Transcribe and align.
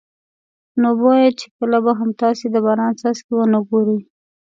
نو 0.81 0.89
بویه 0.99 1.29
چې 1.39 1.47
کله 1.57 1.77
به 1.83 1.91
هم 1.99 2.09
تاسې 2.21 2.45
د 2.49 2.55
باران 2.65 2.91
څاڅکي 2.99 3.33
ونه 3.35 3.59
ګورئ. 3.69 3.99